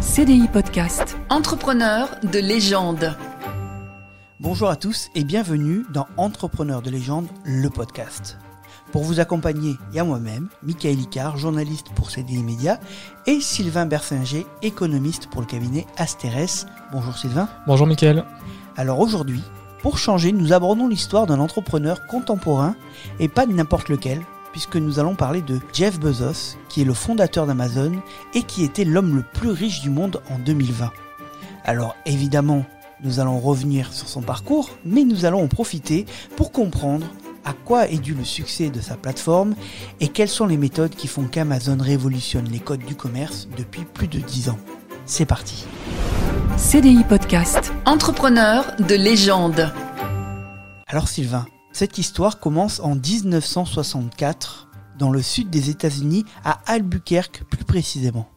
[0.00, 1.18] CDI Podcast.
[1.28, 3.14] Entrepreneur de légende.
[4.40, 8.38] Bonjour à tous et bienvenue dans Entrepreneur de légende, le podcast.
[8.92, 12.80] Pour vous accompagner, il y a moi-même, Michael Icard, journaliste pour CDI Média,
[13.26, 16.66] et Sylvain Bersinger, économiste pour le cabinet Asteres.
[16.92, 17.50] Bonjour Sylvain.
[17.66, 18.24] Bonjour Michael.
[18.78, 19.42] Alors aujourd'hui,
[19.82, 22.74] pour changer, nous abordons l'histoire d'un entrepreneur contemporain
[23.18, 24.22] et pas de n'importe lequel,
[24.52, 27.92] puisque nous allons parler de Jeff Bezos, qui est le fondateur d'Amazon
[28.34, 30.90] et qui était l'homme le plus riche du monde en 2020.
[31.64, 32.64] Alors évidemment,
[33.02, 37.06] nous allons revenir sur son parcours, mais nous allons en profiter pour comprendre
[37.44, 39.54] à quoi est dû le succès de sa plateforme
[40.00, 44.08] et quelles sont les méthodes qui font qu'Amazon révolutionne les codes du commerce depuis plus
[44.08, 44.58] de 10 ans.
[45.06, 45.66] C'est parti.
[46.56, 47.72] CDI Podcast.
[47.86, 49.72] Entrepreneur de légende.
[50.86, 57.64] Alors Sylvain, cette histoire commence en 1964 dans le sud des États-Unis, à Albuquerque plus
[57.64, 58.28] précisément.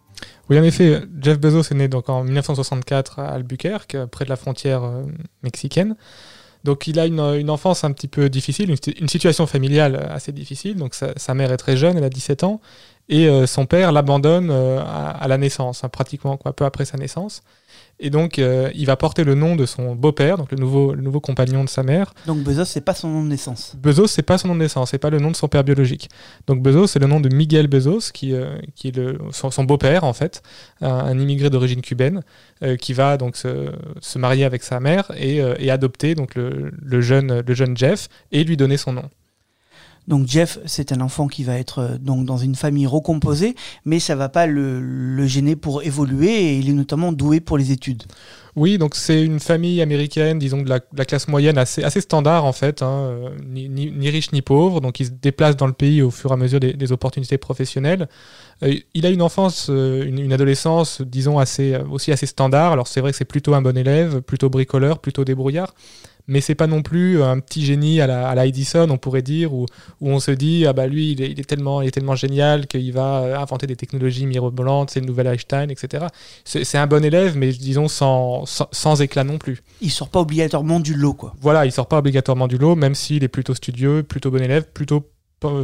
[0.50, 4.36] Oui, en effet, Jeff Bezos est né donc en 1964 à Albuquerque, près de la
[4.36, 5.04] frontière euh,
[5.44, 5.96] mexicaine.
[6.64, 10.78] Donc il a une, enfance un petit peu difficile, une, situation familiale assez difficile.
[10.78, 12.62] Donc sa, mère est très jeune, elle a 17 ans,
[13.10, 16.86] et euh, son père l'abandonne euh, à, à, la naissance, hein, pratiquement quoi, peu après
[16.86, 17.42] sa naissance.
[18.04, 21.02] Et donc, euh, il va porter le nom de son beau-père, donc le nouveau, le
[21.02, 22.14] nouveau compagnon de sa mère.
[22.28, 23.78] Donc Bezos, c'est pas son nom de naissance.
[23.82, 26.10] Bezos, c'est pas son nom de naissance, c'est pas le nom de son père biologique.
[26.46, 29.64] Donc Bezos, c'est le nom de Miguel Bezos, qui, euh, qui est le, son, son
[29.64, 30.44] beau-père en fait,
[30.82, 32.24] un, un immigré d'origine cubaine,
[32.62, 36.74] euh, qui va donc se, se, marier avec sa mère et, et adopter donc le,
[36.82, 39.10] le, jeune, le jeune Jeff et lui donner son nom.
[40.08, 44.00] Donc Jeff, c'est un enfant qui va être euh, donc dans une famille recomposée, mais
[44.00, 48.04] ça va pas le, gêner pour évoluer et il est notamment doué pour les études.
[48.56, 52.84] Oui, donc c'est une famille américaine, disons de la, classe moyenne assez, standard en fait,
[52.84, 56.34] hein, ni, riche ni pauvre, donc il se déplace dans le pays au fur et
[56.34, 58.08] à mesure des opportunités professionnelles.
[58.64, 62.72] Euh, il a une enfance, euh, une, une, adolescence, disons assez, aussi assez standard.
[62.72, 65.74] Alors c'est vrai que c'est plutôt un bon élève, plutôt bricoleur, plutôt débrouillard
[66.28, 69.22] mais c'est pas non plus un petit génie à la, à la Edison, on pourrait
[69.22, 69.66] dire, où,
[70.02, 72.16] où, on se dit ah bah lui il est, il est tellement, il est tellement
[72.16, 76.06] génial qu'il va inventer des technologies mirobolantes, c'est le nouvel Einstein, etc.
[76.46, 79.62] C'est un bon élève, mais disons sans, sans, sans, éclat non plus.
[79.82, 81.34] Il sort pas obligatoirement du lot, quoi.
[81.42, 84.66] Voilà, il sort pas obligatoirement du lot, même s'il est plutôt studieux, plutôt bon élève,
[84.74, 85.10] plutôt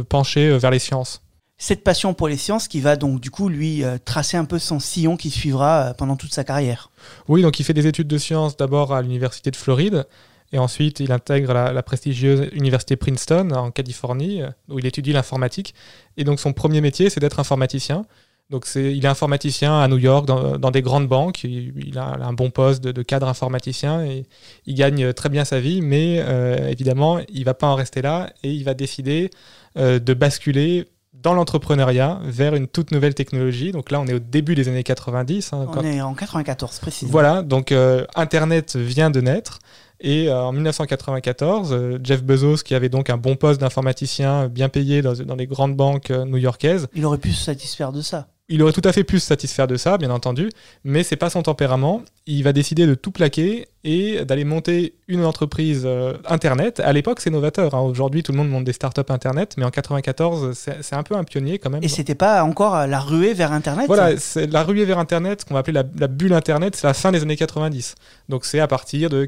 [0.08, 1.22] penché vers les sciences
[1.60, 4.58] cette passion pour les sciences qui va donc du coup lui euh, tracer un peu
[4.58, 6.90] son sillon qui suivra euh, pendant toute sa carrière.
[7.28, 10.06] Oui, donc il fait des études de sciences d'abord à l'université de Floride
[10.52, 15.74] et ensuite, il intègre la, prestigieuse université Princeton en Californie, où il étudie l'informatique.
[16.16, 18.04] Et donc, son premier métier, c'est d'être informaticien.
[18.50, 21.44] Donc, est, il est informaticien à New York, dans, des grandes banques.
[21.44, 24.26] Il, a un bon poste de, cadre informaticien et
[24.66, 25.82] il gagne très bien sa vie.
[25.82, 29.30] Mais euh, évidemment, il ne va pas en rester là et il va décider
[29.76, 33.72] euh, de basculer dans l'entrepreneuriat vers une toute nouvelle technologie.
[33.72, 35.52] Donc là, on est au début des années 90.
[35.52, 35.82] Hein, on quand...
[35.82, 37.12] est en 94, précisément.
[37.12, 39.58] Voilà, donc euh, Internet vient de naître.
[40.00, 44.68] Et euh, en 1994, euh, Jeff Bezos, qui avait donc un bon poste d'informaticien bien
[44.68, 48.28] payé dans, dans les grandes banques euh, new-yorkaises, il aurait pu se satisfaire de ça.
[48.52, 50.50] Il aurait tout à fait pu se satisfaire de ça, bien entendu,
[50.82, 52.02] mais c'est pas son tempérament.
[52.26, 56.80] Il va décider de tout plaquer et d'aller monter une entreprise euh, internet.
[56.80, 57.76] À l'époque, c'est novateur.
[57.76, 57.80] Hein.
[57.82, 61.22] Aujourd'hui, tout le monde monte des startups internet, mais en 94, c'est un peu un
[61.22, 61.84] pionnier quand même.
[61.84, 65.54] Et c'était pas encore la ruée vers internet Voilà, c'est la ruée vers internet, qu'on
[65.54, 67.94] va appeler la, la, bulle internet, c'est la fin des années 90.
[68.28, 69.26] Donc c'est à partir de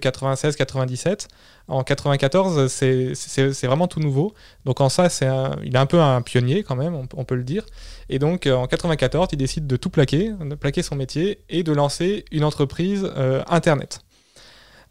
[0.64, 1.28] 96-97.
[1.68, 4.34] En 94, c'est vraiment tout nouveau.
[4.64, 7.36] Donc en ça, un, il est un peu un pionnier quand même, on, on peut
[7.36, 7.64] le dire.
[8.08, 11.72] Et donc en 94, il décide de tout plaquer, de plaquer son métier et de
[11.72, 14.00] lancer une entreprise euh, internet.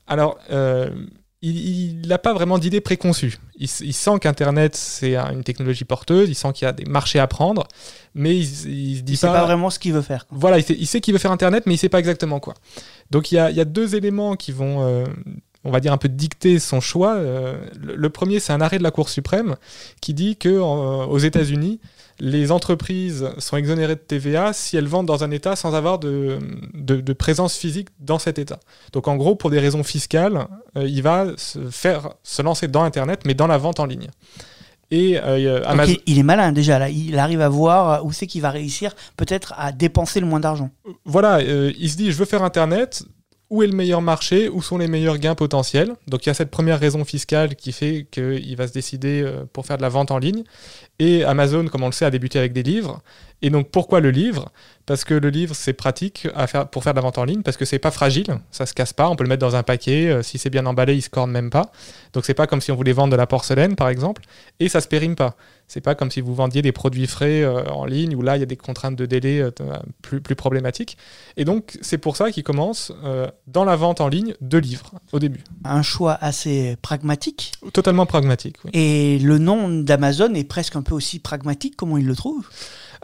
[0.07, 0.89] Alors, euh,
[1.41, 3.39] il n'a pas vraiment d'idée préconçue.
[3.55, 7.19] Il, il sent qu'Internet, c'est une technologie porteuse, il sent qu'il y a des marchés
[7.19, 7.67] à prendre,
[8.13, 9.33] mais il, il se dit il pas...
[9.33, 10.27] pas vraiment ce qu'il veut faire.
[10.29, 12.39] Voilà, il sait, il sait qu'il veut faire Internet, mais il ne sait pas exactement
[12.39, 12.53] quoi.
[13.09, 14.85] Donc il y a, il y a deux éléments qui vont...
[14.85, 15.05] Euh,
[15.63, 17.13] on va dire un peu dicter son choix.
[17.15, 19.55] Euh, le, premier, c'est un arrêt de la Cour suprême
[20.01, 21.79] qui dit que en, aux États-Unis,
[22.19, 26.39] les entreprises sont exonérées de TVA si elles vendent dans un État sans avoir de,
[26.73, 28.59] de, de, présence physique dans cet État.
[28.93, 30.47] Donc en gros, pour des raisons fiscales,
[30.77, 34.09] euh, il va se faire se lancer dans Internet, mais dans la vente en ligne.
[34.91, 35.93] Et euh, Amazon...
[36.05, 36.89] il, il, est malin déjà, là.
[36.89, 40.69] il arrive à voir où c'est qu'il va réussir peut-être à dépenser le moins d'argent.
[41.05, 43.03] Voilà, euh, il se dit je veux faire Internet,
[43.51, 45.93] où est le meilleur marché, où sont les meilleurs gains potentiels.
[46.07, 49.67] Donc il y a cette première raison fiscale qui fait qu'il va se décider pour
[49.67, 50.43] faire de la vente en ligne.
[51.01, 53.01] Et Amazon, comme on le sait, a débuté avec des livres.
[53.41, 54.51] Et donc pourquoi le livre?
[54.85, 57.41] Parce que le livre c'est pratique à faire, pour faire de la vente en ligne
[57.43, 59.63] parce que c'est pas fragile, ça se casse pas, on peut le mettre dans un
[59.63, 61.71] paquet, euh, si c'est bien emballé il se corne même pas.
[62.13, 64.23] Donc c'est pas comme si on voulait vendre de la porcelaine par exemple,
[64.59, 65.35] et ça se périme pas.
[65.67, 68.41] C'est pas comme si vous vendiez des produits frais euh, en ligne où là il
[68.41, 69.51] y a des contraintes de délai euh,
[70.01, 70.97] plus, plus problématiques.
[71.37, 72.91] Et donc c'est pour ça qu'il commence
[73.47, 75.43] dans la vente en ligne de livres au début.
[75.63, 77.53] Un choix assez pragmatique.
[77.71, 78.57] Totalement pragmatique.
[78.65, 78.71] Oui.
[78.73, 82.47] Et le nom d'Amazon est presque un peu aussi pragmatique, comment il le trouve?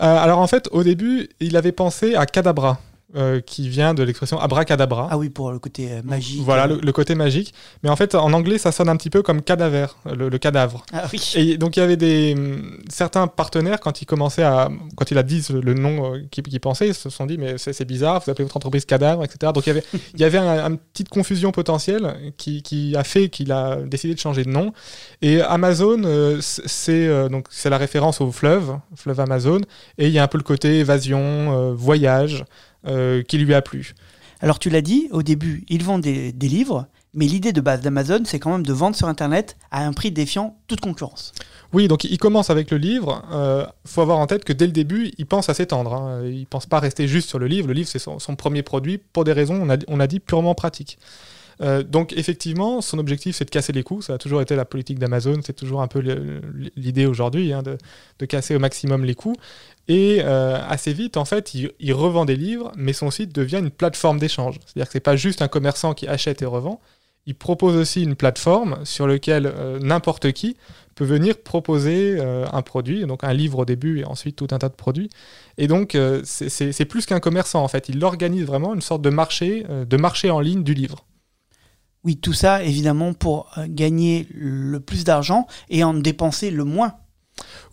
[0.01, 2.80] Euh, alors en fait, au début, il avait pensé à Cadabra.
[3.15, 5.07] Euh, qui vient de l'expression abracadabra.
[5.09, 6.42] Ah oui, pour le côté euh, magique.
[6.44, 7.54] Voilà, le, côté magique.
[7.81, 10.86] Mais en fait, en anglais, ça sonne un petit peu comme cadaver, le, cadavre.
[10.92, 11.31] Ah oui.
[11.36, 14.69] Et donc, il y avait des, hum, certains partenaires, quand il commençait à.
[14.98, 18.21] Quand il a dit le nom qu'il pensait, ils se sont dit, mais c'est bizarre,
[18.25, 19.53] vous appelez votre entreprise cadavre, etc.
[19.53, 19.83] Donc, il y avait,
[20.13, 24.19] il y avait une petite confusion potentielle qui, qui a fait qu'il a décidé de
[24.19, 24.74] changer de nom.
[25.21, 26.01] Et Amazon,
[26.42, 29.62] c'est donc c'est la référence au fleuve, fleuve Amazon.
[29.98, 32.44] Et il y a un peu le côté évasion, voyage.
[32.85, 33.95] Euh, qui lui a plu.
[34.39, 38.21] Alors tu l'as dit, au début, ils vendent des, livres, mais l'idée de base d'Amazon,
[38.24, 41.33] c'est quand même de vendre sur Internet à un prix défiant toute concurrence.
[41.74, 43.24] Oui, donc il commence avec le livre.
[43.29, 45.94] Il euh, faut avoir en tête que dès le début, il pense à s'étendre.
[45.94, 46.21] Hein.
[46.25, 47.68] Il ne pense pas rester juste sur le livre.
[47.68, 50.53] Le livre, c'est son, premier produit pour des raisons, on a, on a dit, purement
[50.53, 51.00] pratiques.
[51.62, 54.01] Euh, donc effectivement, son objectif, c'est de casser les coûts.
[54.01, 55.39] Ça a toujours été la politique d'Amazon.
[55.44, 56.00] C'est toujours un peu
[56.75, 59.36] l'idée aujourd'hui hein, de, casser au maximum les coûts.
[59.88, 63.71] Et euh, assez vite, en fait, il, revend des livres, mais son site devient une
[63.71, 64.59] plateforme d'échange.
[64.65, 66.81] C'est-à-dire que c'est pas juste un commerçant qui achète et revend.
[67.25, 70.56] Il propose aussi une plateforme sur laquelle euh, n'importe qui
[70.95, 74.69] peut venir proposer un produit, donc un livre au début et ensuite tout un tas
[74.69, 75.12] de produits.
[75.60, 77.88] Et donc, c'est plus qu'un commerçant, en fait.
[77.88, 81.06] Il organise vraiment une sorte de marché, de marché en ligne du livre.
[82.07, 86.94] Oui, tout ça, évidemment, pour gagner le plus d'argent et en dépenser le moins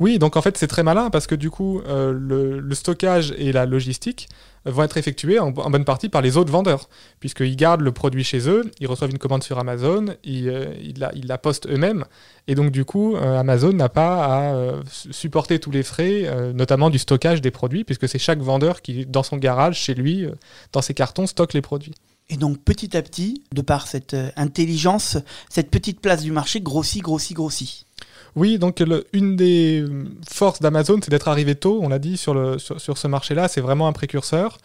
[0.00, 3.52] oui, donc en fait c'est très malin parce que du coup euh, le, stockage et
[3.52, 4.28] la logistique
[4.66, 6.88] vont être effectués en, bonne partie par les autres vendeurs,
[7.20, 11.38] puisqu'ils gardent le produit chez eux, ils reçoivent une commande sur Amazon, ils, euh, la,
[11.38, 12.04] postent eux-mêmes,
[12.48, 16.98] et donc du coup euh, Amazon n'a pas à supporter tous les frais, notamment du
[16.98, 20.26] stockage des produits, puisque c'est chaque vendeur qui, dans son garage, chez lui,
[20.72, 21.94] dans ses cartons, stocke les produits.
[22.30, 25.18] Et donc petit à petit, de par cette intelligence,
[25.50, 27.86] cette petite place du marché grossit, grossit, grossit.
[28.36, 28.82] Oui, donc
[29.12, 29.84] une des
[30.28, 33.48] forces d'Amazon, c'est d'être arrivé tôt, on l'a dit, sur, le, sur, ce marché-là.
[33.48, 34.58] C'est vraiment un précurseur.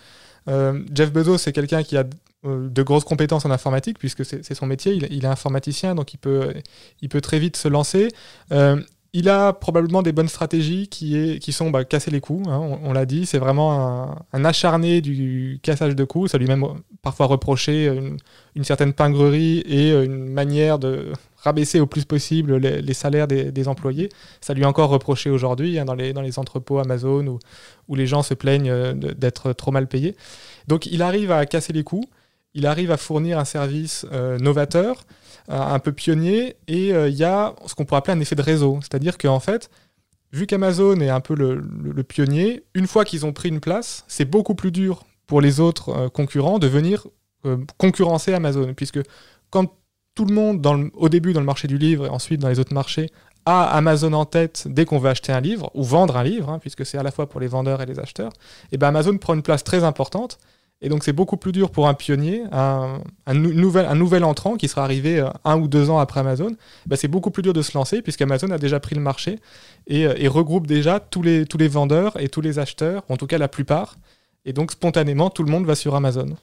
[0.47, 2.06] Euh, Jeff Bezos, c'est quelqu'un qui a
[2.45, 4.94] euh, de grosses compétences en informatique, puisque c'est son métier.
[4.94, 6.53] Il, est informaticien, donc il peut,
[7.01, 8.07] il peut très vite se lancer.
[8.51, 8.81] Euh,
[9.13, 13.06] il a probablement des bonnes stratégies qui, sont bah, casser les coups, hein, on, l'a
[13.06, 16.65] dit, c'est vraiment un, acharné du cassage de coups, ça lui même
[17.01, 18.17] parfois reproché une,
[18.56, 24.09] une, certaine pingrerie et une manière de rabaisser au plus possible les, salaires des, employés.
[24.41, 27.39] Ça lui est encore reproché aujourd'hui hein, dans, les, entrepôts Amazon
[27.88, 30.15] où, les gens se plaignent euh, d'être trop mal payés.
[30.67, 32.07] Donc il arrive à casser les coups,
[32.53, 35.03] il arrive à fournir un service euh, novateur,
[35.50, 38.42] un peu pionnier, et euh, il y a ce qu'on pourrait appeler un effet de
[38.42, 38.80] réseau.
[38.81, 39.69] C'est-à-dire qu'en fait,
[40.31, 44.25] vu qu'Amazon est un peu le, pionnier, une fois qu'ils ont pris une place, c'est
[44.25, 47.07] beaucoup plus dur pour les autres euh, concurrents de venir
[47.46, 49.00] euh, concurrencer Amazon, puisque
[49.50, 49.74] quand
[50.13, 52.74] tout le monde, au début dans le marché du livre et ensuite dans les autres
[52.74, 53.10] marchés,
[53.46, 56.60] a Amazon en tête dès qu'on veut acheter un livre ou vendre un livre, hein,
[56.60, 58.34] puisque c'est à la fois pour les vendeurs et les acheteurs,
[58.72, 60.38] et ben Amazon prend une place très importante
[60.81, 63.01] et donc c'est beaucoup plus dur pour un pionnier, un,
[63.33, 66.55] nouvel, entrant qui sera arrivé euh, un ou deux ans après Amazon.
[66.85, 69.39] Bah, c'est beaucoup plus dur de se lancer puisqu'Amazon a déjà pris le marché
[69.91, 73.49] euh, et, regroupe déjà tous les vendeurs et tous les acheteurs, en tout cas la
[73.49, 73.97] plupart.
[74.45, 76.37] Et donc spontanément, tout le monde va sur Amazon.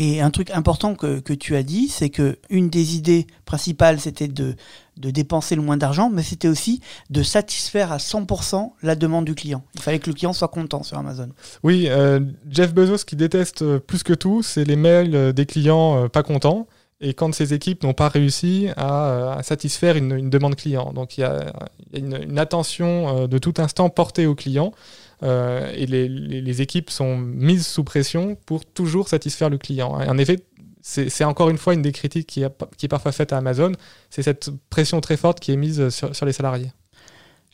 [0.00, 4.28] Et un truc important que, tu as dit, c'est que une des idées principales, c'était
[4.28, 4.54] de,
[4.96, 9.64] dépenser le moins d'argent, mais c'était aussi de satisfaire à 100% la demande du client.
[9.74, 11.30] Il fallait que le client soit content sur Amazon.
[11.64, 15.46] Oui, euh, Jeff Bezos, qui déteste euh, plus que tout, c'est les mails euh, des
[15.46, 16.68] clients pas contents.
[17.00, 20.92] Et quand ces équipes n'ont pas réussi à, satisfaire une, demande client.
[20.92, 21.52] Donc il y a,
[21.92, 24.72] une, attention de tout instant portée au client.
[25.22, 29.92] Euh, et les, équipes sont mises sous pression pour toujours satisfaire le client.
[29.92, 30.44] en effet,
[30.82, 33.72] c'est encore une fois une des critiques qui, est parfois faite à Amazon,
[34.10, 36.72] c'est cette pression très forte qui est mise sur les salariés.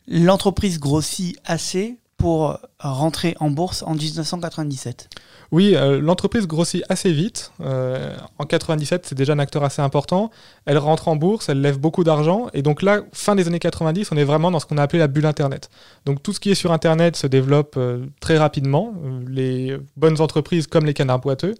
[0.07, 5.09] L'entreprise grossit assez pour rentrer en bourse en 1997.
[5.51, 7.51] Oui, euh, l'entreprise grossit assez vite.
[7.61, 10.31] Euh, en 97, c'est déjà un acteur assez important.
[10.65, 12.47] Elle rentre en bourse, elle lève beaucoup d'argent.
[12.53, 14.99] Et donc là, fin des années 90, on est vraiment dans ce qu'on a appelé
[14.99, 15.69] la bulle Internet.
[16.05, 18.93] Donc tout ce qui est sur Internet se développe euh, très rapidement.
[19.27, 21.55] les bonnes entreprises comme les canards boiteux.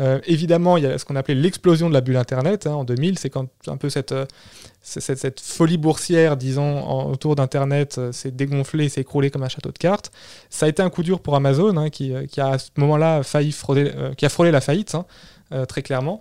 [0.00, 2.84] Euh, évidemment, il y a ce qu'on appelait l'explosion de la bulle Internet hein, en
[2.84, 3.18] 2000.
[3.18, 4.26] C'est quand un peu cette, euh,
[5.40, 10.10] folie boursière, disons, autour d'Internet euh, s'est dégonflée, s'est écroulée comme un château de cartes.
[10.50, 13.52] Ça a été un coup dur pour Amazon, hein, qui, a à ce moment-là failli
[13.52, 15.06] frauder, qui a frôlé la faillite, hein,
[15.66, 16.20] très clairement.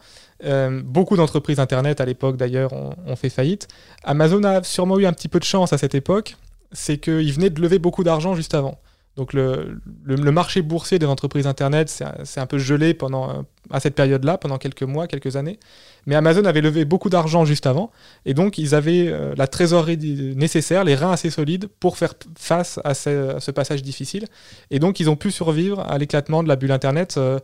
[0.84, 3.68] Beaucoup d'entreprises Internet à l'époque d'ailleurs ont, ont fait faillite.
[4.04, 6.36] Amazon a sûrement eu un petit peu de chance à cette époque,
[6.72, 8.80] c'est qu'il venait de lever beaucoup d'argent juste avant.
[9.18, 9.82] Donc le,
[10.32, 13.34] marché boursier des entreprises Internet, c'est un- peu gelé pendant, euh,
[13.70, 15.60] à cette période-là, pendant quelques mois, quelques années.
[16.06, 17.92] Mais Amazon avait levé beaucoup d'argent juste avant,
[18.26, 19.98] et donc ils avaient euh, la trésorerie
[20.36, 24.28] nécessaire, les reins assez solides pour faire face à ce, passage difficile.
[24.72, 27.16] Et donc ils ont pu survivre à l'éclatement de la bulle Internet.
[27.18, 27.40] euh,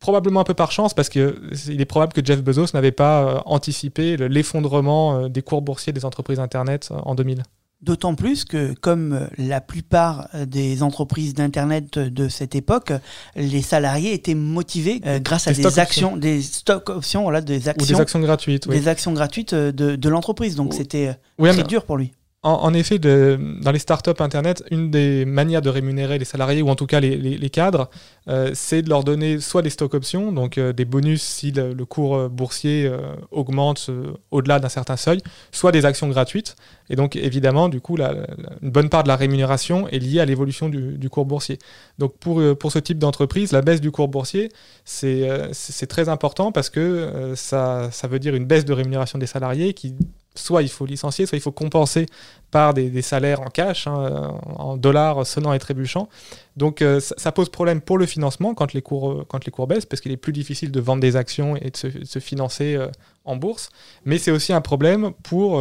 [0.00, 4.16] Probablement un peu par chance, parce qu'il est probable que Jeff Bezos n'avait pas anticipé
[4.16, 7.42] le- l'effondrement des cours boursiers des entreprises Internet en 2000.
[7.80, 12.92] D'autant plus que, comme la plupart des entreprises d'Internet de cette époque,
[13.36, 17.70] les salariés étaient motivés euh, grâce à Des actions, des stock options, voilà, des Ou
[17.70, 18.66] actions, des actions gratuites.
[18.66, 18.80] oui.
[18.80, 20.56] des actions gratuites de, de l'entreprise.
[20.56, 22.10] Donc Ou- c'était euh, Oui, très mais dur pour lui.
[22.48, 26.76] En, effet, dans les startups Internet, une des manières de rémunérer les salariés, ou en
[26.76, 27.90] tout cas les, cadres,
[28.28, 31.84] euh, c'est de leur donner soit des stock options, donc euh, des bonus si le,
[31.84, 32.90] cours euh, boursier
[33.30, 33.90] augmente
[34.30, 35.20] au-delà d'un certain seuil,
[35.52, 36.56] soit des actions gratuites.
[36.88, 40.70] Et donc évidemment, du coup, une bonne part de la rémunération est liée à l'évolution
[40.70, 41.58] du, cours boursier.
[41.98, 44.48] Donc pour, ce type d'entreprise, la baisse du cours boursier,
[44.84, 49.94] c'est très important parce que ça veut dire une baisse de rémunération des salariés qui
[50.38, 52.06] soit il faut licencier, soit il faut compenser
[52.50, 56.08] par des, salaires en cash, hein, en dollars sonnants et trébuchants.
[56.56, 59.50] Donc euh, ça, ça pose problème pour le financement quand les cours, euh, quand les
[59.50, 62.74] cours baissent, parce qu'il est plus difficile de vendre des actions et de se, financer
[62.74, 62.88] euh,
[63.24, 63.70] en bourse.
[64.04, 65.60] Mais c'est aussi un problème pour,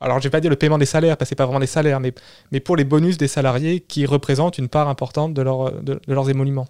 [0.00, 1.66] alors je vais pas dire le paiement des salaires, parce que c'est pas vraiment des
[1.66, 2.12] salaires, mais,
[2.50, 5.44] mais pour les bonus des salariés qui représentent une part importante de,
[5.82, 6.66] de leurs émoluments.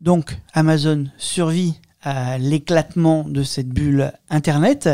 [0.00, 4.88] Donc Amazon survit à l'éclatement de cette bulle Internet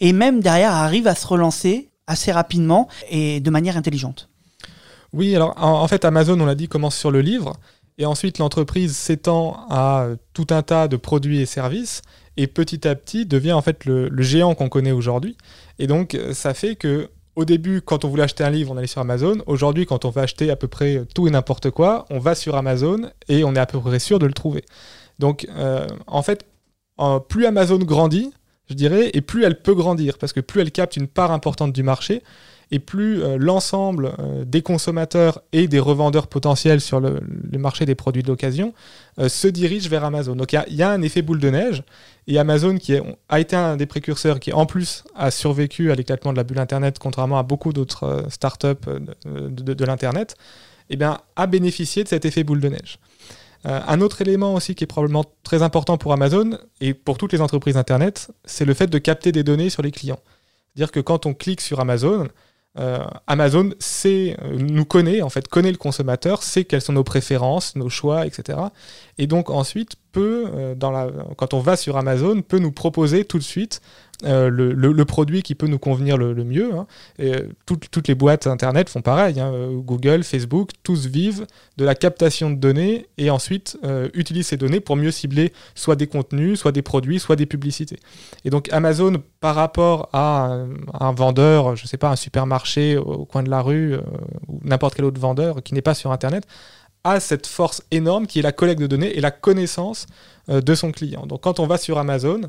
[0.00, 4.28] et même derrière arrive à se relancer assez rapidement et de manière intelligente.
[5.12, 7.54] Oui, alors en, fait, Amazon, on l'a dit, commence sur le livre.
[7.98, 12.02] Et ensuite, l'entreprise s'étend à euh, tout un tas de produits et services.
[12.36, 15.36] Et petit à petit, devient en fait le, géant qu'on connaît aujourd'hui.
[15.78, 18.76] Et donc, euh, ça fait que au début, quand on voulait acheter un livre, on
[18.76, 19.38] allait sur Amazon.
[19.46, 22.56] Aujourd'hui, quand on veut acheter à peu près tout et n'importe quoi, on va sur
[22.56, 24.64] Amazon et on est à peu près sûr de le trouver.
[25.18, 26.44] Donc, euh, en fait,
[27.28, 28.32] plus Amazon grandit,
[28.68, 31.72] je dirais, et plus elle peut grandir, parce que plus elle capte une part importante
[31.72, 32.22] du marché,
[32.72, 37.20] et plus euh, l'ensemble euh, des consommateurs et des revendeurs potentiels sur le,
[37.58, 38.74] marché des produits d'occasion
[39.20, 40.34] euh, se dirigent vers Amazon.
[40.34, 41.84] Donc il y a- un effet boule de neige,
[42.26, 42.94] et Amazon, qui
[43.28, 46.58] a été un des précurseurs, qui en plus a survécu à l'éclatement de la bulle
[46.58, 48.66] Internet, contrairement à beaucoup d'autres startups
[49.24, 50.34] de, de- de l'Internet,
[50.90, 52.98] eh bien, a bénéficié de cet effet boule de neige.
[53.66, 57.32] Euh, un autre élément aussi qui est probablement très important pour Amazon et pour toutes
[57.32, 60.20] les entreprises Internet, c'est le fait de capter des données sur les clients.
[60.74, 62.28] C'est-à-dire que quand on clique sur Amazon,
[62.78, 63.70] euh, Amazon
[64.04, 68.26] euh, nous connaît, en fait, connaît le consommateur, sait quelles sont nos préférences, nos choix,
[68.26, 68.58] etc.
[69.18, 70.74] Et donc ensuite peut, euh,
[71.36, 73.80] quand on va sur Amazon, peut nous proposer tout de suite
[74.24, 76.74] euh, le, produit qui peut nous convenir le, mieux.
[76.74, 76.86] hein.
[77.20, 79.38] Euh, toutes, les boîtes Internet font pareil.
[79.40, 79.52] hein.
[79.74, 81.46] Google, Facebook, tous vivent
[81.76, 83.78] de la captation de données et ensuite
[84.14, 87.98] utilisent ces données pour mieux cibler soit des contenus, soit des produits, soit des publicités.
[88.44, 90.68] Et donc Amazon, par rapport à un,
[90.98, 93.96] un vendeur, je ne sais pas, un supermarché au coin de la rue
[94.48, 96.44] ou n'importe quel autre vendeur qui n'est pas sur Internet,
[97.06, 100.06] a cette force énorme qui est la collecte de données et la connaissance
[100.48, 101.26] euh, de son client.
[101.26, 102.42] Donc quand on va sur Amazon,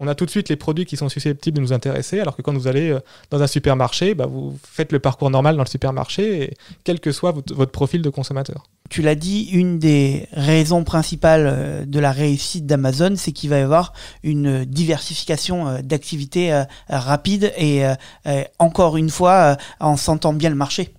[0.00, 2.42] on a tout de suite les produits qui sont susceptibles de nous intéresser, alors que
[2.42, 5.68] quand vous allez euh, dans un supermarché, bah, vous faites le parcours normal dans le
[5.68, 8.64] supermarché, quel que soit votre, profil de consommateur.
[8.90, 13.58] Tu l'as dit, une des raisons principales euh, de la réussite d'Amazon, c'est qu'il va
[13.58, 13.92] y avoir
[14.22, 17.84] une diversification d'activités rapide et
[18.58, 20.92] encore une fois en sentant bien le marché.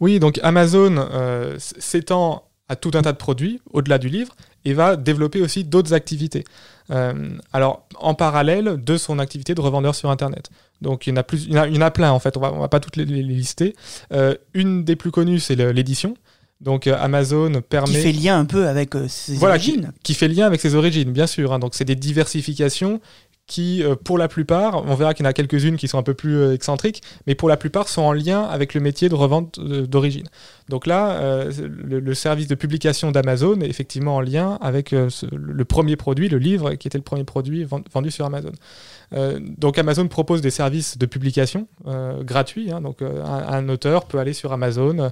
[0.00, 4.72] Oui, donc Amazon euh, s'étend à tout un tas de produits au-delà du livre et
[4.72, 6.44] va développer aussi d'autres activités.
[6.90, 7.12] Euh,
[7.52, 10.48] alors, en parallèle de son activité de revendeur sur Internet.
[10.80, 12.10] Donc, il y en a, plus, il y en a, il y en a plein
[12.12, 13.74] en fait, on va, on va pas toutes les, les lister.
[14.12, 16.14] Euh, une des plus connues, c'est l'édition.
[16.60, 17.92] Donc, euh, Amazon permet.
[17.92, 19.92] Qui fait lien un peu avec ses Voilà, qui, origines.
[20.02, 21.52] qui fait lien avec ses origines, bien sûr.
[21.52, 21.58] hein.
[21.58, 23.00] Donc, c'est des diversifications
[23.46, 26.02] qui, euh, pour la plupart, on verra qu'il y en a quelques-unes qui sont un
[26.02, 29.14] peu plus euh, excentriques, mais pour la plupart sont en lien avec le métier de
[29.14, 30.26] revente euh, d'origine.
[30.70, 36.30] Donc là, le, service de publication d'Amazon est effectivement en lien avec le premier produit,
[36.30, 38.52] le livre, qui était le premier produit ven- vendu sur Amazon.
[39.58, 41.68] Donc Amazon propose des services de publication
[42.22, 42.72] gratuits.
[42.72, 42.80] hein.
[42.80, 45.10] donc un auteur peut aller sur Amazon,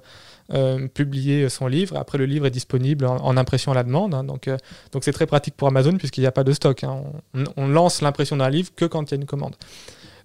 [0.52, 1.96] euh, publier son livre.
[1.96, 4.14] Après, le livre est disponible en, en impression à la demande.
[4.14, 4.24] hein.
[4.24, 4.56] donc, euh,
[4.92, 6.84] donc c'est très pratique pour Amazon puisqu'il n'y a pas de stock.
[6.84, 7.02] hein.
[7.34, 9.54] On, on lance l'impression d'un livre que quand il y a une commande.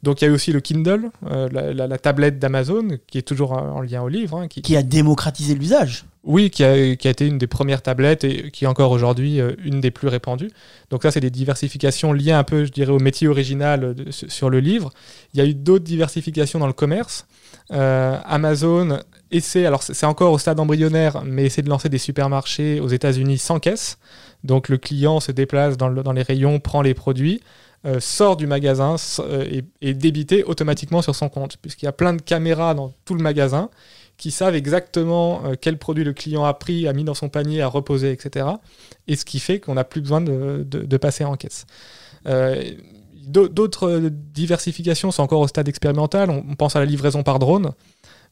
[0.04, 3.18] Donc il y a eu aussi le Kindle, euh, la, la- la tablette d'Amazon, qui
[3.18, 4.38] est toujours en en lien au livre.
[4.38, 6.06] hein, qui, Qui a démocratisé l'usage.
[6.24, 9.42] oui, qui a, qui a été une des premières tablettes et qui est encore aujourd'hui
[9.42, 10.52] euh, une des plus répandues.
[10.92, 14.32] Donc ça, c'est des diversifications liées un peu, je dirais, au métier original de- sur
[14.32, 14.92] sur le livre.
[15.34, 17.26] Il y a eu d'autres diversifications dans le commerce.
[17.72, 19.00] Euh, Amazon
[19.32, 23.38] essaie, alors c'est encore au stade embryonnaire, mais essaie de lancer des supermarchés aux États-Unis
[23.38, 23.98] sans caisse.
[24.44, 27.42] Donc le client se déplace dans, le- dans les rayons, prend les produits,
[27.86, 31.92] euh, sort du magasin euh, et est débité automatiquement sur son compte, puisqu'il y a
[31.94, 33.70] plein de caméras dans tout le magasin
[34.18, 37.62] qui savent exactement euh, quel produit le client a pris, a mis dans son panier,
[37.62, 38.48] a reposé, etc.
[39.08, 41.66] Et ce qui fait qu'on n'a plus besoin de, passer en caisse.
[43.28, 46.30] D'au- D'autres diversifications sont encore au stade expérimental.
[46.30, 47.72] On pense à la livraison par drone.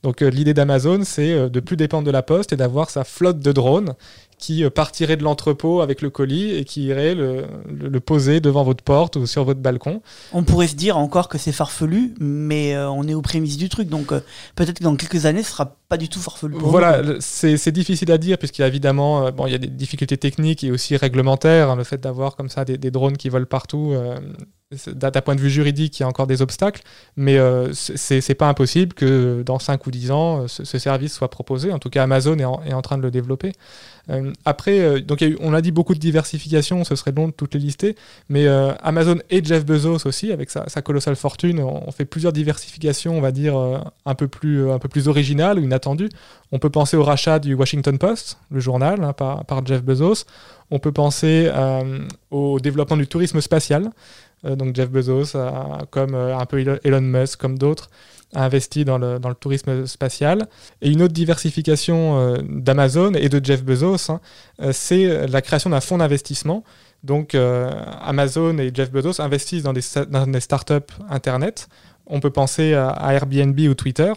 [0.04, 3.04] Donc euh, l'idée d'Amazon, c'est euh, de plus dépendre de la poste et d'avoir sa
[3.04, 3.94] flotte de drones
[4.38, 8.42] qui euh, partirait de l'entrepôt avec le colis et qui irait le, le- le poser
[8.42, 10.02] devant votre porte ou sur votre balcon.
[10.34, 13.70] On pourrait se dire encore que c'est farfelu, mais euh, on est aux prémices du
[13.70, 14.20] truc, donc euh,
[14.56, 16.56] peut-être que dans quelques années, ce sera pas du tout farfelu.
[16.58, 19.60] pour Voilà, c'est difficile à dire puisqu'il y a évidemment euh, bon, il y a
[19.60, 21.70] des difficultés techniques et aussi réglementaires.
[21.70, 23.94] hein, le fait d'avoir comme ça des, des drones qui volent partout,
[24.88, 26.82] d'un point de vue juridique, il y a encore des obstacles.
[27.18, 31.14] Mais euh, c'est pas impossible que dans 5 ou 10 ans, euh, ce, ce service
[31.14, 31.72] soit proposé.
[31.72, 33.54] En tout cas, Amazon est en, train de le développer.
[34.10, 37.54] Euh, après, euh, donc on a dit beaucoup de diversification, ce serait long de toutes
[37.54, 37.96] les lister.
[38.30, 42.34] Mais Amazon et Jeff Bezos aussi, avec sa, sa colossale fortune, on, on fait plusieurs
[42.34, 43.56] diversifications, on va dire,
[44.06, 46.10] un, peu plus, originales ou inattendues.
[46.52, 50.26] On peut penser au rachat du Washington Post, le journal, hein, par, Jeff Bezos.
[50.72, 51.52] On peut penser
[52.32, 53.92] au développement du tourisme spatial.
[54.46, 55.38] Euh, donc Jeff Bezos,
[55.92, 57.90] comme euh, un peu Elon- Musk, comme d'autres,
[58.34, 60.48] a investi dans le, tourisme spatial.
[60.82, 64.20] Et une autre diversification euh, d'Amazon et de Jeff Bezos, hein,
[64.72, 66.64] c'est la création d'un fonds d'investissement.
[67.04, 71.68] Donc Amazon et Jeff Bezos investissent dans des, startups Internet.
[72.08, 74.12] On peut penser à Airbnb ou Twitter,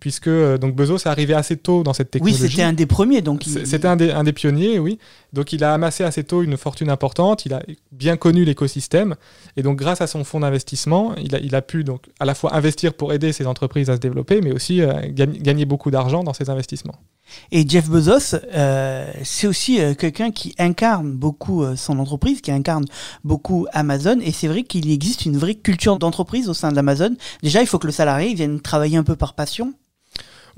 [0.00, 2.48] puisque euh, donc Bezos est arrivé assez tôt dans cette Oui, technologie.
[2.50, 4.98] c'était un des premiers, donc il- C'était un des, un des pionniers, oui.
[5.32, 7.62] Donc il a amassé assez tôt une fortune importante, il a
[7.92, 9.16] bien connu l'écosystème,
[9.56, 12.34] et donc grâce à son fonds d'investissement, il a, il a pu donc à la
[12.34, 15.90] fois investir pour aider ses entreprises à se développer, mais aussi euh, gagner, gagner beaucoup
[15.90, 16.96] d'argent dans ses investissements.
[17.52, 22.50] Et Jeff Bezos, euh, c'est aussi euh, quelqu'un qui incarne beaucoup euh, son entreprise, qui
[22.50, 22.86] incarne
[23.22, 24.18] beaucoup Amazon.
[24.22, 27.14] Et c'est vrai qu'il existe une vraie culture d'entreprise au sein d'Amazon.
[27.42, 29.74] Déjà, il faut que le salarié vienne travailler un peu par passion.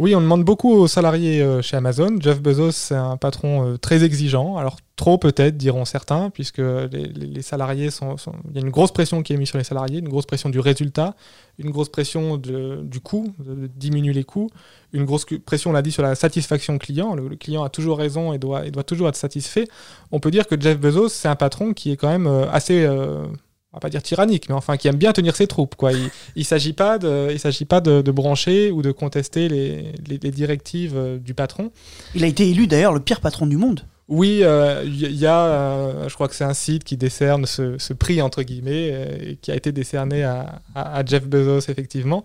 [0.00, 2.16] Oui, on demande beaucoup aux salariés euh, chez Amazon.
[2.20, 4.56] Jeff Bezos, c'est un patron euh, très exigeant.
[4.56, 8.16] Alors, trop peut-être, diront certains, puisque les, salariés sont,
[8.48, 10.48] Il y a une grosse pression qui est mise sur les salariés, une grosse pression
[10.48, 11.14] du résultat,
[11.58, 14.48] une grosse pression du coût, de diminuer les coûts,
[14.94, 17.14] une grosse pression, on l'a dit, sur la satisfaction client.
[17.14, 19.68] Le, client a toujours raison et doit, toujours être satisfait.
[20.12, 22.88] On peut dire que Jeff Bezos, c'est un patron qui est quand même euh, assez.
[23.72, 25.76] On va pas dire tyrannique, mais enfin qui aime bien tenir ses troupes.
[25.76, 25.92] Quoi.
[25.92, 29.92] Il ne s'agit pas, de, il s'agit pas de, de brancher ou de contester les,
[30.08, 31.70] les- les directives euh, du patron.
[32.14, 33.82] Il a été élu d'ailleurs le pire patron du monde.
[34.08, 37.46] Oui, euh, il y, y a, euh, je crois que c'est un site qui décerne
[37.46, 41.26] ce, ce prix, entre guillemets, euh, et qui a été décerné à, à- à Jeff
[41.28, 42.24] Bezos, effectivement.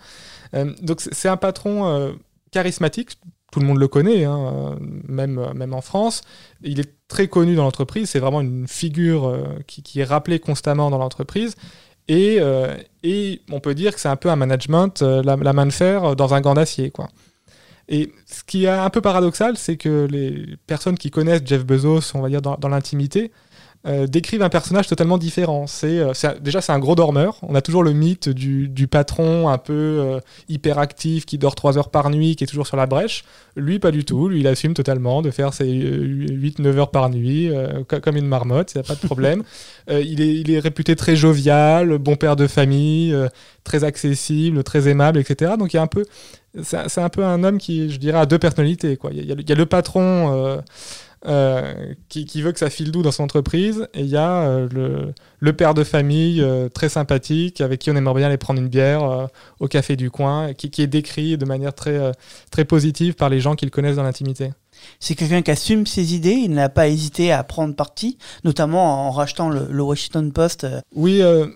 [0.55, 2.13] Euh, donc c'est- un patron euh,
[2.49, 3.11] charismatique,
[3.51, 4.75] tout le monde le connaît, hein, euh,
[5.07, 6.23] même, euh, même en France.
[6.63, 10.89] Il est très connu dans l'entreprise, c'est vraiment une figure euh, qui, est rappelée constamment
[10.89, 11.55] dans l'entreprise.
[12.07, 15.65] Et, euh, et on peut dire que c'est un peu un management, euh, la, main
[15.65, 16.91] de fer dans un gant d'acier.
[17.87, 22.15] Et ce qui est un peu paradoxal, c'est que les personnes qui connaissent Jeff Bezos,
[22.15, 23.31] on va dire dans l'intimité,
[23.87, 25.67] euh, décrivent un personnage totalement différent.
[25.67, 27.37] C'est, euh, déjà, c'est un gros dormeur.
[27.43, 30.19] On a toujours le mythe du, du patron un peu euh,
[30.49, 33.23] hyperactif qui dort 3 heures par nuit, qui est toujours sur la brèche.
[33.55, 34.27] Lui, pas du tout.
[34.27, 38.27] Lui, il assume totalement de faire ses 8-9 heures par nuit, euh, co- comme une
[38.27, 39.43] marmotte, il n'y a pas de problème.
[39.91, 43.27] Euh, il, est, il est réputé très jovial, bon père de famille, euh,
[43.63, 45.51] très accessible, très aimable, etc.
[45.59, 46.05] Donc il y a un peu
[46.63, 48.97] c'est un- peu un homme qui, je dirais, a deux personnalités.
[48.97, 49.11] Quoi.
[49.13, 50.01] Il, y a, il y a le- patron
[50.33, 50.61] euh, euh,
[52.09, 54.67] qui, qui veut que ça file doux dans son entreprise, et il y a euh,
[54.71, 58.59] le, le père de famille euh, très sympathique, avec qui on aimerait bien aller prendre
[58.61, 59.27] une bière euh,
[59.59, 62.11] au café du coin, qui, qui est décrit de manière très, euh,
[62.51, 64.51] très positive par les gens qui le connaissent dans l'intimité.
[64.99, 66.33] C'est quelqu'un qui assume ses idées.
[66.33, 70.65] Il n'a pas hésité à prendre parti, notamment en rachetant le, le Washington Post.
[70.65, 71.47] euh, Oui, euh,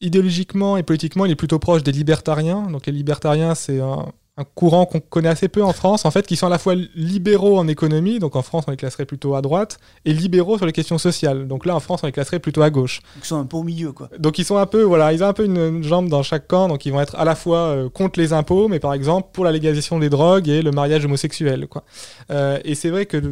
[0.00, 2.62] idéologiquement et politiquement, il est plutôt proche des libertariens.
[2.70, 6.26] Donc les libertariens, c'est un, un courant qu'on connaît assez peu en France, en fait,
[6.26, 9.36] qui sont à la fois libéraux en économie, donc en France on les classerait plutôt
[9.36, 11.46] à droite, et libéraux sur les questions sociales.
[11.46, 13.00] Donc là en France on les classerait plutôt à gauche.
[13.18, 14.08] Ils sont un peu au milieu, quoi.
[14.18, 16.48] Donc ils sont un peu, voilà, ils ont un peu une, une jambe dans chaque
[16.48, 19.28] camp, donc ils vont être à la fois euh, contre les impôts, mais par exemple
[19.32, 21.84] pour la légalisation des drogues et le mariage homosexuel, quoi.
[22.32, 23.22] Euh, et c'est vrai que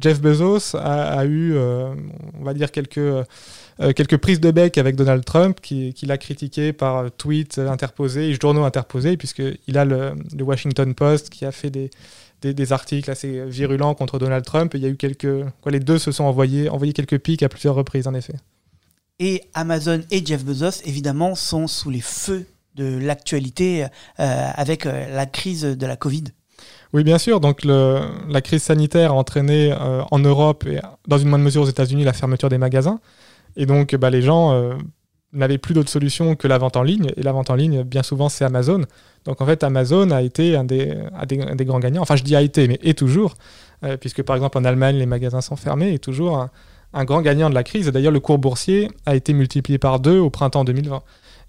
[0.00, 1.94] Jeff Bezos a, a eu, euh,
[2.40, 3.26] on va dire quelques
[3.80, 8.30] euh, quelques prises de bec avec Donald Trump, qui, qui l'a critiqué par tweets interposés
[8.30, 11.90] et journaux interposés, puisqu'il a le, le, Washington Post qui a fait des,
[12.42, 14.74] des, des, articles assez virulents contre Donald Trump.
[14.74, 15.44] Et il y a eu quelques.
[15.60, 18.34] Quoi, les deux se sont envoyés, envoyés quelques pics à plusieurs reprises, en effet.
[19.18, 25.14] Et Amazon et Jeff Bezos, évidemment, sont sous les feux de l'actualité euh, avec euh,
[25.14, 26.24] la crise de la Covid.
[26.92, 27.40] Oui, bien sûr.
[27.40, 31.62] Donc, le, la crise sanitaire a entraîné euh, en Europe et dans une moindre mesure
[31.62, 33.00] aux États-Unis la fermeture des magasins.
[33.56, 34.74] Et donc, bah, les gens euh,
[35.32, 37.10] n'avaient plus d'autre solution que la vente en ligne.
[37.16, 38.82] Et la vente en ligne, bien souvent, c'est Amazon.
[39.24, 40.94] Donc, en fait, Amazon a été un des,
[41.60, 42.02] grands gagnants.
[42.02, 43.34] Enfin, je dis a été, mais est toujours.
[43.84, 45.94] Euh, puisque, par exemple, en Allemagne, les magasins sont fermés.
[45.94, 46.46] Et toujours
[46.92, 47.86] un, grand gagnant de la crise.
[47.88, 51.02] D'ailleurs, le cours boursier a été multiplié par deux au printemps 2020.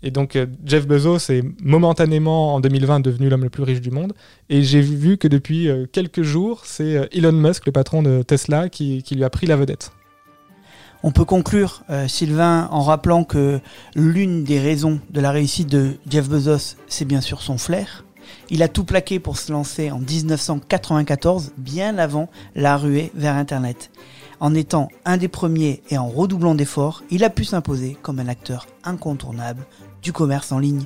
[0.03, 4.13] Et donc, Jeff Bezos est momentanément en 2020 devenu l'homme le plus riche du monde.
[4.49, 9.03] Et j'ai vu que depuis quelques jours, c'est Elon Musk, le patron de Tesla, qui
[9.09, 9.91] lui a pris la vedette.
[11.03, 13.59] On peut conclure, euh, Sylvain, en rappelant que
[13.95, 18.03] l'une des raisons de la réussite de Jeff Bezos, c'est bien sûr son flair.
[18.49, 23.91] Il a tout plaqué pour se lancer en 1994, bien avant la ruée vers Internet.
[24.39, 28.27] En étant un des premiers et en redoublant d'efforts, il a pu s'imposer comme un
[28.27, 29.65] acteur incontournable
[30.01, 30.83] du commerce en ligne.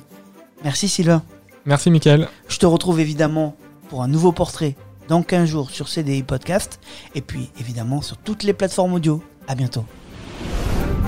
[0.64, 1.22] Merci Sylvain.
[1.64, 2.28] Merci Mickaël.
[2.48, 3.54] Je te retrouve évidemment
[3.88, 4.74] pour un nouveau portrait
[5.08, 6.80] dans 15 jours sur CDI Podcast
[7.14, 9.22] et puis évidemment sur toutes les plateformes audio.
[9.48, 9.84] À bientôt.